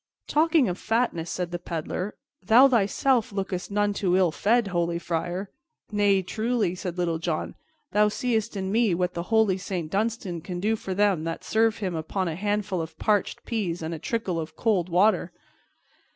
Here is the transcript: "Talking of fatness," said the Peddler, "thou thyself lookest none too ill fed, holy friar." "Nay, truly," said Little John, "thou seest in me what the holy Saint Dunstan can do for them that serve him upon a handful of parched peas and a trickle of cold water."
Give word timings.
"Talking 0.25 0.67
of 0.67 0.79
fatness," 0.79 1.29
said 1.29 1.51
the 1.51 1.59
Peddler, 1.59 2.15
"thou 2.43 2.67
thyself 2.67 3.31
lookest 3.31 3.69
none 3.69 3.93
too 3.93 4.15
ill 4.17 4.31
fed, 4.31 4.69
holy 4.69 4.97
friar." 4.97 5.51
"Nay, 5.91 6.23
truly," 6.23 6.73
said 6.73 6.97
Little 6.97 7.19
John, 7.19 7.53
"thou 7.91 8.07
seest 8.07 8.57
in 8.57 8.71
me 8.71 8.95
what 8.95 9.13
the 9.13 9.21
holy 9.29 9.59
Saint 9.59 9.91
Dunstan 9.91 10.41
can 10.41 10.59
do 10.59 10.75
for 10.75 10.95
them 10.95 11.23
that 11.25 11.43
serve 11.43 11.77
him 11.77 11.93
upon 11.93 12.27
a 12.27 12.33
handful 12.35 12.81
of 12.81 12.97
parched 12.97 13.45
peas 13.45 13.83
and 13.83 13.93
a 13.93 13.99
trickle 13.99 14.39
of 14.39 14.55
cold 14.55 14.89
water." 14.89 15.31